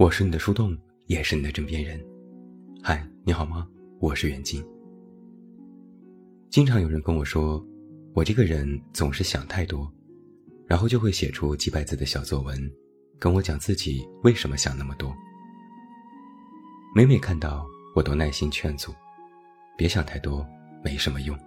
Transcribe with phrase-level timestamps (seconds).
[0.00, 0.74] 我是你的树洞，
[1.08, 2.02] 也是你的枕边人。
[2.82, 3.68] 嗨，你好吗？
[3.98, 4.66] 我是袁静。
[6.48, 7.62] 经常有人跟我说，
[8.14, 9.92] 我这个人总是想太多，
[10.66, 12.58] 然后就会写出几百字的小作文，
[13.18, 15.14] 跟我讲自己为什么想那么多。
[16.96, 18.94] 每每看到，我都耐心劝阻，
[19.76, 20.46] 别想太多，
[20.82, 21.38] 没什么用。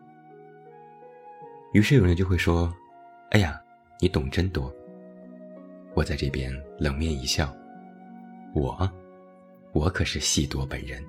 [1.73, 2.71] 于是有人就会说
[3.33, 3.59] ：“哎呀，
[3.99, 4.71] 你懂真多。”
[5.95, 7.51] 我在这边冷面一笑。
[8.53, 8.89] 我，
[9.71, 11.03] 我可是戏多本人。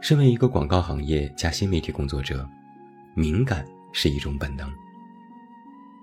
[0.00, 2.48] 身为一个广告行业加新媒体工作者，
[3.14, 4.72] 敏感是一种本能。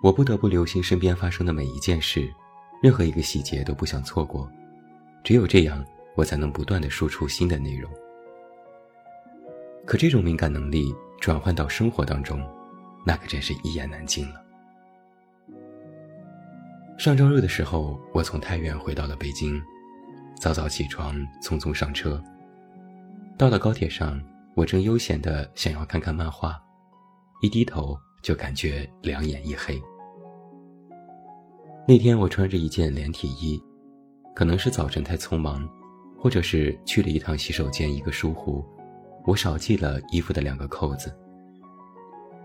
[0.02, 2.30] 我不得不留心身边发生的每一件事，
[2.82, 4.50] 任何一个细节都不想错过。
[5.24, 7.90] 只有这样，我才能不断的输出新的内容。
[9.86, 12.46] 可这种敏感能力转换到生活当中，
[13.06, 14.43] 那可真是一言难尽了。
[16.98, 19.62] 上周日的时候，我从太原回到了北京，
[20.40, 22.22] 早早起床，匆匆上车。
[23.38, 24.22] 到了高铁上，
[24.56, 26.56] 我正悠闲的想要看看漫画，
[27.42, 29.82] 一低头就感觉两眼一黑。
[31.88, 33.62] 那天我穿着一件连体衣，
[34.36, 35.68] 可能是早晨太匆忙，
[36.18, 38.64] 或者是去了一趟洗手间一个疏忽，
[39.26, 41.14] 我少系了衣服的两个扣子。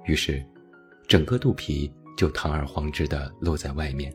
[0.05, 0.45] 于是，
[1.07, 4.13] 整个肚皮就堂而皇之的露在外面。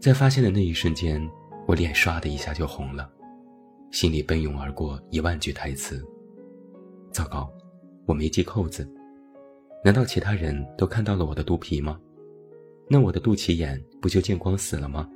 [0.00, 1.20] 在发现的那一瞬间，
[1.66, 3.12] 我脸唰的一下就红了，
[3.90, 6.02] 心里奔涌而过一万句台词。
[7.12, 7.52] 糟糕，
[8.06, 8.90] 我没系扣子，
[9.84, 12.00] 难道其他人都看到了我的肚皮吗？
[12.88, 15.06] 那我的肚脐眼不就见光死了吗？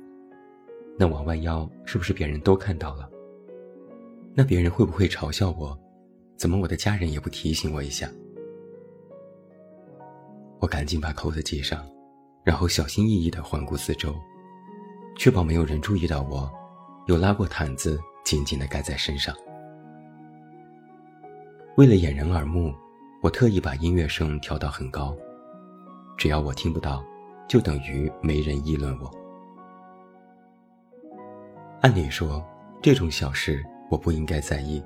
[0.99, 3.09] 那我弯腰是不是别人都看到了？
[4.35, 5.75] 那别人会不会嘲笑我？
[6.37, 8.07] 怎么我的家人也不提醒我一下？
[10.59, 11.83] 我赶紧把扣子系上，
[12.43, 14.15] 然后小心翼翼地环顾四周。
[15.15, 16.51] 确保没有人注意到我，
[17.07, 19.35] 又拉过毯子紧紧地盖在身上。
[21.77, 22.73] 为了掩人耳目，
[23.21, 25.15] 我特意把音乐声调到很高，
[26.17, 27.03] 只要我听不到，
[27.47, 29.11] 就等于没人议论我。
[31.81, 32.43] 按理说，
[32.81, 34.83] 这种小事我不应该在意。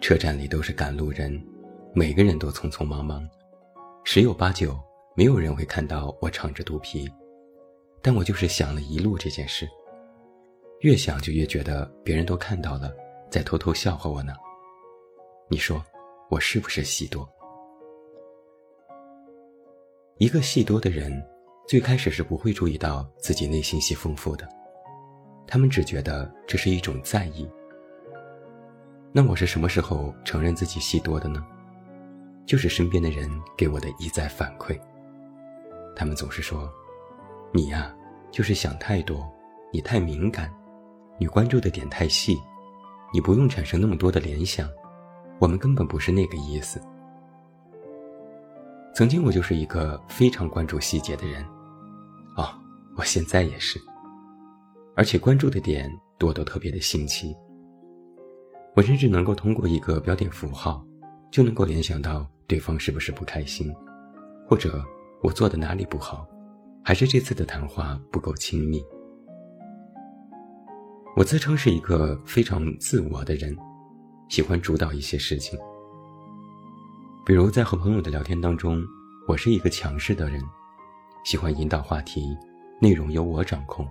[0.00, 1.42] 车站里都是赶路人，
[1.94, 3.26] 每个人都匆匆忙忙，
[4.04, 4.78] 十有八九
[5.14, 7.10] 没有人会看到我敞着肚皮。
[8.06, 9.68] 但我就是想了一路这件事，
[10.78, 12.94] 越想就越觉得别人都看到了，
[13.28, 14.32] 在偷偷笑话我呢。
[15.50, 15.84] 你说，
[16.30, 17.28] 我是不是戏多？
[20.18, 21.20] 一个戏多的人，
[21.66, 24.48] 最开始是不会注意到自己内心戏丰富的，
[25.44, 27.44] 他们只觉得这是一种在意。
[29.10, 31.44] 那我是什么时候承认自己戏多的呢？
[32.46, 34.80] 就是身边的人给我的一再反馈，
[35.96, 36.72] 他们总是说。
[37.56, 37.90] 你呀，
[38.30, 39.26] 就是想太多，
[39.72, 40.52] 你太敏感，
[41.18, 42.38] 你关注的点太细，
[43.14, 44.68] 你不用产生那么多的联想，
[45.38, 46.78] 我们根本不是那个意思。
[48.94, 51.42] 曾经我就是一个非常关注细节的人，
[52.36, 52.46] 哦，
[52.94, 53.80] 我现在也是，
[54.94, 57.34] 而且关注的点多都特别的新奇。
[58.74, 60.84] 我甚至能够通过一个标点符号，
[61.30, 63.74] 就能够联想到对方是不是不开心，
[64.46, 64.84] 或者
[65.22, 66.28] 我做的哪里不好。
[66.86, 68.80] 还是这次的谈话不够亲密。
[71.16, 73.56] 我自称是一个非常自我的人，
[74.28, 75.58] 喜欢主导一些事情。
[77.24, 78.80] 比如在和朋友的聊天当中，
[79.26, 80.40] 我是一个强势的人，
[81.24, 82.22] 喜欢引导话题，
[82.80, 83.84] 内容由我掌控。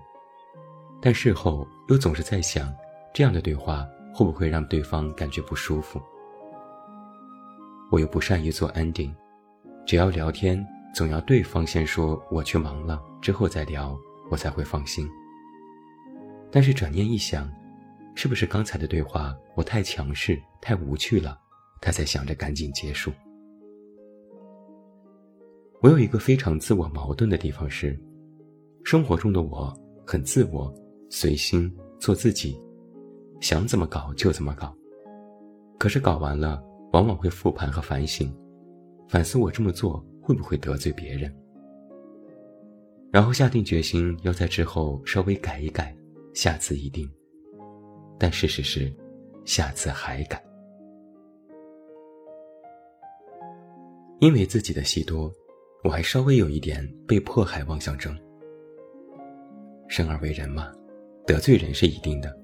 [1.01, 2.73] 但事后又总是在想，
[3.13, 6.01] 这样的对话会不会让对方感觉不舒服？
[7.91, 9.13] 我又不善于做 ending，
[9.85, 10.65] 只要聊天。
[10.95, 13.99] 总要对方先说“我去忙了”，之后再聊，
[14.31, 15.05] 我才会放心。
[16.49, 17.51] 但是转念一想，
[18.15, 21.37] 是不是刚才的对话我太强势、太无趣了，
[21.81, 23.11] 他才想着赶紧结束？
[25.81, 28.01] 我有一个非常自我矛盾的地方是，
[28.85, 29.77] 生活中的我
[30.07, 30.73] 很自我、
[31.09, 31.69] 随心、
[31.99, 32.57] 做自己，
[33.41, 34.73] 想怎么搞就怎么搞。
[35.77, 38.33] 可是搞完了，往往会复盘和反省，
[39.09, 40.01] 反思我这么做。
[40.25, 41.31] 会不会得罪别人？
[43.11, 45.95] 然后下定决心要在之后稍微改一改，
[46.33, 47.07] 下次一定。
[48.17, 48.91] 但事实是，
[49.45, 50.43] 下次还改。
[54.19, 55.31] 因为自己的戏多，
[55.83, 58.17] 我还稍微有一点被迫害妄想症。
[59.87, 60.73] 生而为人嘛，
[61.27, 62.35] 得罪人是一定的，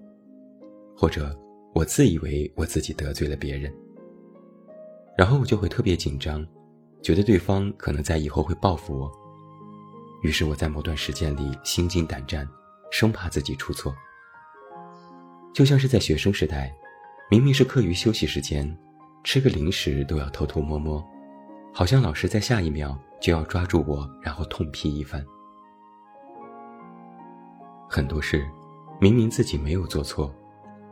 [0.96, 1.36] 或者
[1.74, 3.74] 我自以为我自己得罪了别人，
[5.18, 6.46] 然后我就会特别紧张。
[7.02, 9.12] 觉得对方可能在以后会报复我，
[10.22, 12.48] 于是我在某段时间里心惊胆战，
[12.92, 13.94] 生怕自己出错。
[15.54, 16.72] 就像是在学生时代，
[17.30, 18.78] 明明是课余休息时间，
[19.24, 21.04] 吃个零食都要偷偷摸摸，
[21.74, 25.26] 好像老师在下一秒就要抓住我，然后痛批一番。
[27.90, 28.48] 很多事，
[29.00, 30.34] 明明自己没有做错，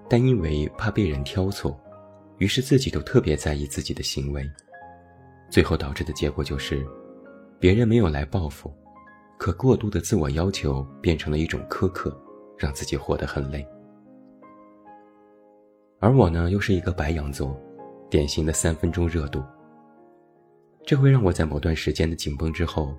[0.09, 1.79] 但因为怕被人挑错，
[2.39, 4.45] 于是自己都特别在意自己的行为，
[5.49, 6.85] 最后导致的结果就是，
[7.59, 8.71] 别人没有来报复，
[9.37, 12.15] 可过度的自我要求变成了一种苛刻，
[12.57, 13.67] 让自己活得很累。
[15.99, 17.59] 而我呢，又是一个白羊座，
[18.09, 19.43] 典型的三分钟热度。
[20.85, 22.95] 这会让我在某段时间的紧绷之后，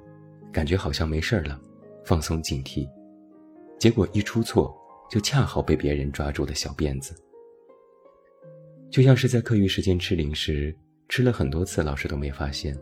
[0.53, 1.59] 感觉好像没事儿了，
[2.05, 2.87] 放松警惕。
[3.79, 4.77] 结果一出错，
[5.09, 7.15] 就恰好被别人抓住了小辫子。
[8.91, 10.77] 就像是在课余时间吃零食，
[11.11, 12.73] 吃了很多次，老师都没发现，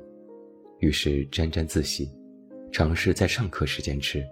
[0.80, 2.12] 于是沾沾自喜，
[2.70, 4.22] 尝试在上课时间吃，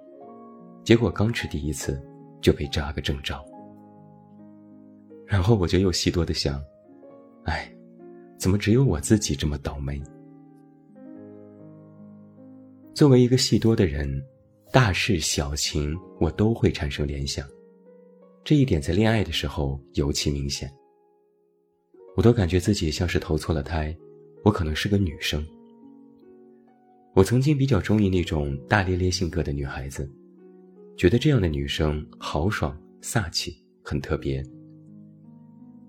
[0.85, 1.99] 结果刚吃第一次，
[2.43, 3.43] 就被扎个正着。
[5.25, 6.63] 然后我就又细多的想，
[7.47, 7.75] 哎，
[8.37, 9.99] 怎么只有我自己这么倒霉？
[12.95, 14.23] 作为一个戏多的人。
[14.73, 17.49] 大事小情，我都会产生联想，
[18.45, 20.71] 这一点在恋爱的时候尤其明显。
[22.17, 23.95] 我都感觉自己像是投错了胎，
[24.43, 25.47] 我可能是个女生。
[27.15, 30.11] 我曾经比较中意那种大咧咧性格的女孩子，
[30.97, 34.43] 觉得这样的女生豪爽飒气，很特别。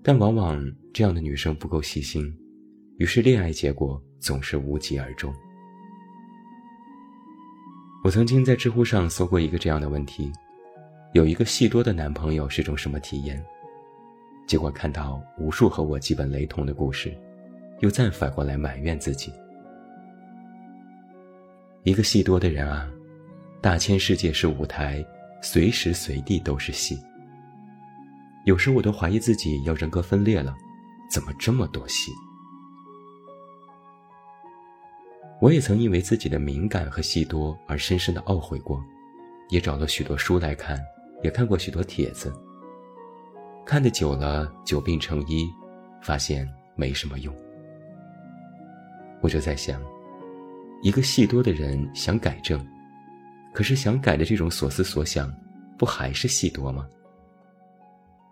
[0.02, 2.30] 但往往这样的女生不够细心，
[2.98, 5.34] 于是恋爱结果总是无疾而终。
[8.04, 10.30] 我曾经在知乎上搜过一个这样的问题：
[11.14, 13.42] 有一个戏多的男朋友是种什么体验？
[14.48, 17.14] 结果看到无数和我基本雷同的故事，
[17.80, 19.30] 又再反过来埋怨自己。
[21.82, 22.90] 一个戏多的人啊，
[23.60, 25.04] 大千世界是舞台，
[25.42, 26.98] 随时随地都是戏。
[28.46, 30.56] 有时我都怀疑自己要人格分裂了，
[31.10, 32.10] 怎么这么多戏？
[35.42, 38.82] 我也曾因为自己的敏感和戏多而深深的懊悔过，
[39.50, 40.80] 也找了许多书来看，
[41.22, 42.32] 也看过许多帖子。
[43.68, 45.46] 看得久了，久病成医，
[46.00, 47.36] 发现没什么用。
[49.20, 49.78] 我就在想，
[50.80, 52.66] 一个戏多的人想改正，
[53.52, 55.30] 可是想改的这种所思所想，
[55.76, 56.88] 不还是戏多吗？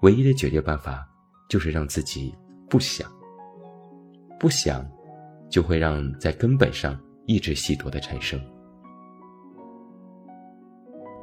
[0.01, 1.07] 唯一的解决办法，
[1.51, 2.35] 就是让自己
[2.71, 3.07] 不想，
[4.41, 4.83] 不想。
[5.49, 8.37] 就会让在根本上抑制戏多的产生。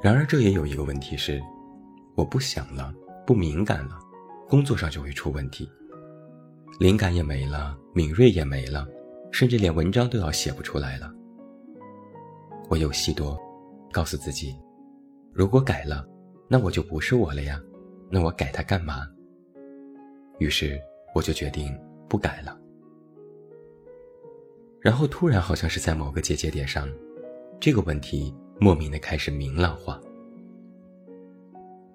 [0.01, 1.41] 然而，这也有一个问题是，
[2.15, 2.93] 我不想了，
[3.25, 3.97] 不敏感了，
[4.49, 5.69] 工作上就会出问题，
[6.79, 8.87] 灵感也没了，敏锐也没了，
[9.31, 11.11] 甚至连文章都要写不出来了。
[12.69, 13.39] 我又细多，
[13.91, 14.55] 告诉自己，
[15.31, 16.07] 如果改了，
[16.47, 17.61] 那我就不是我了呀，
[18.09, 19.07] 那我改它干嘛？
[20.39, 20.81] 于是
[21.13, 21.73] 我就决定
[22.09, 22.59] 不改了。
[24.81, 26.89] 然后突然，好像是在某个节节点上，
[27.59, 30.01] 这个问题莫名的开始明朗化。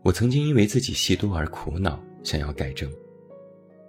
[0.09, 2.91] 我曾经因为自己吸毒而苦恼，想要改正。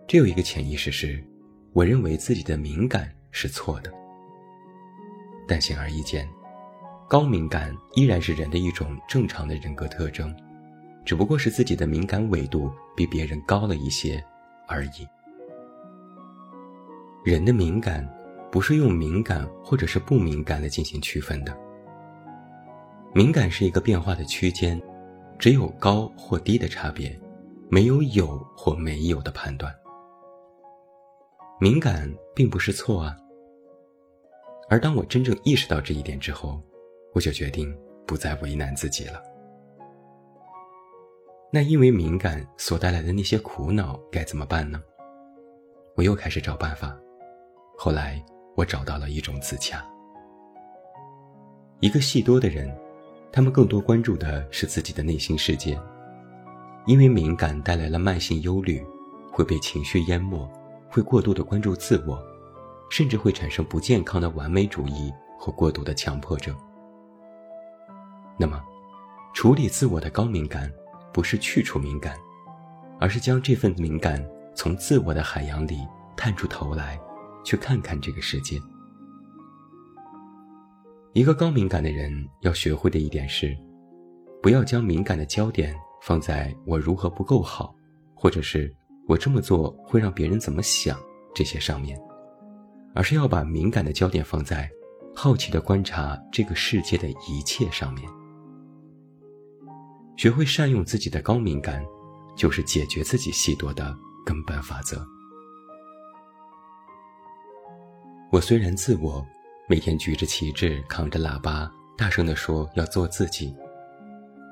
[0.06, 1.24] 这有一个潜意识是，
[1.72, 3.90] 我认为自己的敏感是错的。
[5.48, 6.28] 但显而易见，
[7.08, 10.36] 高敏感依然是人的一种正常的人格特征，
[11.06, 14.22] 只不过是自己的敏感纬度比别人高了一些
[14.68, 15.08] 而已。
[17.24, 18.06] 人的敏感。
[18.52, 21.56] 不是用敏感或者是不敏感来进行区分的。
[23.14, 24.82] 敏感是一个变化的区间，
[25.40, 27.18] 只有高或低的差别，
[27.70, 29.74] 没有有或没有的判断。
[31.60, 33.18] 敏感并不是错啊。
[34.70, 36.62] 而当我真正意识到这一点之后，
[37.16, 39.24] 我就决定不再为难自己了。
[41.52, 44.84] 那因为敏感所带来的那些苦恼该怎么办呢？
[45.96, 46.96] 我又开始找办法，
[47.78, 48.24] 后来。
[48.56, 49.82] 我找到了一种自洽。
[51.80, 52.70] 一个戏多的人，
[53.32, 55.80] 他们更多关注的是自己的内心世界，
[56.86, 58.86] 因为敏感带来了慢性忧虑，
[59.32, 60.50] 会被情绪淹没，
[60.90, 62.22] 会过度的关注自我，
[62.90, 66.56] 甚至会产生不健康的完美主义和过度的强迫症。
[68.38, 68.62] 那么，
[69.34, 70.72] 处理自我的高敏感，
[71.14, 72.18] 不是去除敏感，
[73.00, 75.80] 而是将这份敏感从自我的海洋里
[76.16, 77.00] 探出头来。
[77.42, 78.60] 去看看这个世界。
[81.14, 82.12] 一个高敏感的人
[82.42, 83.58] 要学会的一点是，
[84.44, 87.74] 不要将敏感的焦点放在我如何不够好，
[88.14, 88.72] 或者是
[89.08, 91.00] 我这么做会让别人怎么想
[91.34, 92.00] 这些上面，
[92.94, 94.70] 而是要把敏感的焦点放在
[95.16, 98.08] 好奇的观察这个世界的一切上面。
[100.16, 101.84] 学会善用自己的高敏感，
[102.36, 105.04] 就是解决自己戏多的根本法则。
[108.32, 109.26] 我虽然自我，
[109.72, 113.54] 每天举着旗帜，扛着喇叭，大声地说要做自己，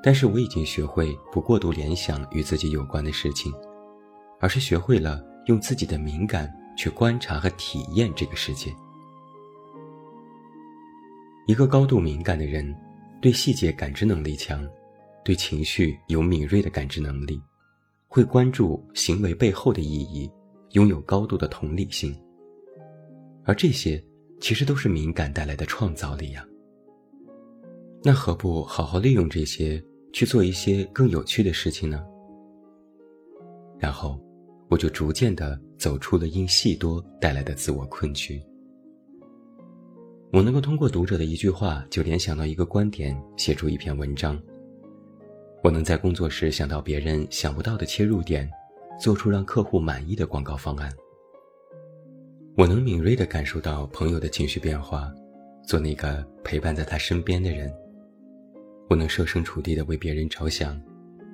[0.00, 3.52] 但是我已经学会不过度联想与自己有关的事情，
[4.38, 8.72] 而是学会了用自己的敏感去观察和体验这个世界。
[11.48, 12.72] 一个高度敏感的人，
[13.20, 14.64] 对细节感知能力强，
[15.24, 17.42] 对情绪有敏锐的感知能力，
[18.06, 20.30] 会关注行为背后的意义，
[20.74, 22.16] 拥有高度的同理心。
[23.42, 24.00] 而这些，
[24.40, 26.46] 其实都是敏感带来的创造力呀。
[28.02, 32.02] 那何不好好利用这些，去做一些更有趣的事情呢？
[33.78, 34.20] 然后，
[34.68, 38.40] 我就逐渐的走出了因戏多带来的自我困局。
[40.32, 44.40] 我能够通过读者的一句话，就联想到一个观点，写出一篇文章。
[45.64, 48.48] 我能在工作时想到别人想不到的切入点，
[49.00, 50.92] 做出让客户满意的广告方案。
[52.58, 55.14] 我能敏锐地感受到朋友的情绪变化，
[55.62, 57.72] 做那个陪伴在他身边的人。
[58.88, 60.76] 我能设身处地地为别人着想，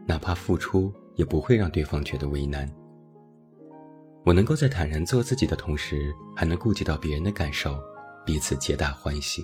[0.06, 2.70] 哪怕付出也不会让对方觉得为难。
[4.22, 7.74] 我能够在坦然做自己的同时，还能顾及到别人的感受，
[8.26, 9.42] 彼此皆大欢喜。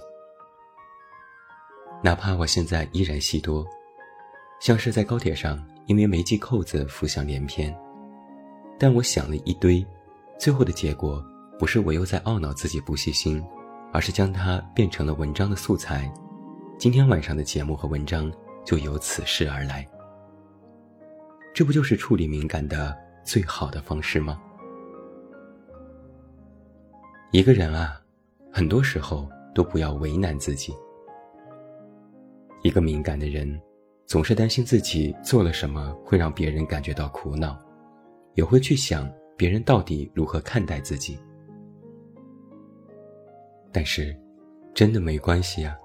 [2.05, 3.67] 哪怕我现在依然戏多，
[4.61, 7.75] 像是在高铁上因为没系扣子浮想联翩，
[8.79, 9.83] 但我想了一堆，
[10.39, 11.25] 最后的结果。
[11.61, 13.45] 不是我又在懊恼自己不细心，
[13.93, 16.11] 而是将它变成了文章的素材。
[16.79, 18.33] 今天晚上的节目和文章
[18.65, 19.87] 就由此事而来。
[21.53, 24.41] 这不就是处理敏感的最好的方式吗？
[27.31, 28.01] 一个人啊，
[28.51, 30.75] 很多时候都不要为难自己。
[32.63, 33.61] 一个敏感的人，
[34.07, 37.59] 总是担心自己做了什么会让别人感觉到苦恼，
[38.33, 41.19] 也会去想别人到底如何看待自己。
[43.73, 44.17] 但是，
[44.75, 45.77] 真的没关系啊。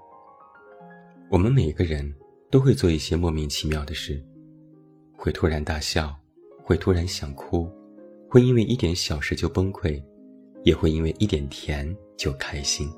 [1.30, 2.14] 我们每个人
[2.50, 4.24] 都会做一些莫名其妙的事，
[5.16, 6.14] 会突然大笑，
[6.64, 7.70] 会突然想哭，
[8.28, 10.02] 会因为一点小事就崩溃，
[10.62, 12.90] 也会因为一点甜就开心。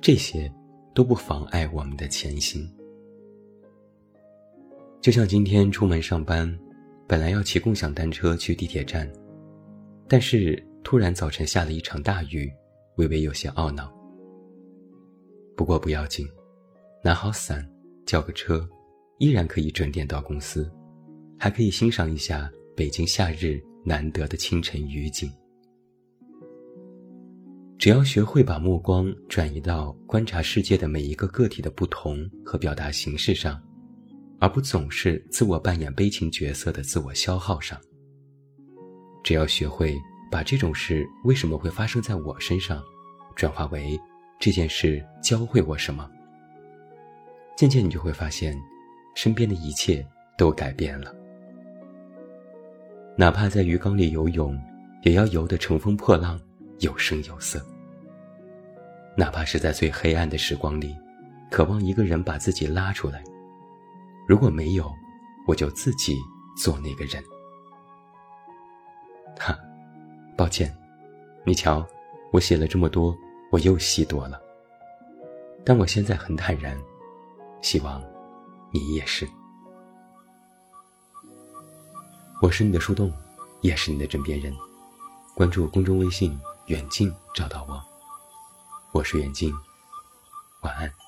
[0.00, 0.52] 这些
[0.94, 2.68] 都不妨碍我们的前行。
[5.00, 6.56] 就像今天出门上班，
[7.06, 9.10] 本来要骑共享单车去地铁站，
[10.08, 12.52] 但是突然早晨下了一场大雨。
[12.98, 13.92] 微微有些懊恼，
[15.56, 16.28] 不过不要紧，
[17.02, 17.64] 拿好伞，
[18.04, 18.68] 叫个车，
[19.18, 20.68] 依然可以准点到公司，
[21.38, 25.32] 还可以欣赏一下北京夏日难得的清晨雨景。
[27.78, 33.62] 只要学会把目光转移到观察世界的每一个个体的不同和表达形式上，
[34.40, 37.80] 而不总是自我扮演悲情角色的自我消耗上。
[39.22, 39.96] 只要学会。
[40.30, 42.82] 把这种事为什么会发生在我身上，
[43.34, 43.98] 转化为
[44.38, 46.08] 这件事教会我什么，
[47.56, 48.56] 渐渐你就会发现，
[49.14, 50.06] 身边的一切
[50.36, 51.14] 都改变了。
[53.16, 54.56] 哪怕在鱼缸里游泳，
[55.02, 56.40] 也要游得乘风破浪，
[56.80, 57.64] 有声有色。
[59.16, 60.96] 哪怕是在最黑暗的时光里，
[61.50, 63.24] 渴望一个人把自己拉出来，
[64.28, 64.88] 如果没有，
[65.46, 66.16] 我就自己
[66.56, 67.22] 做那个人。
[69.38, 69.58] 哈。
[70.38, 70.72] 抱歉，
[71.44, 71.84] 你瞧，
[72.32, 73.12] 我写了这么多，
[73.50, 74.40] 我又戏多了。
[75.64, 76.78] 但我现在很坦然，
[77.60, 78.00] 希望
[78.70, 79.28] 你也是。
[82.40, 83.12] 我是你的树洞，
[83.62, 84.54] 也是你的枕边人。
[85.34, 87.82] 关注公众微信“远近”，找到我。
[88.92, 89.52] 我是远近，
[90.62, 91.07] 晚安。